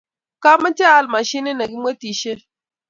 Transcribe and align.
kamoche 0.43 0.85
aal 0.93 1.07
mashinit 1.13 1.55
nekemwetishen. 1.57 2.39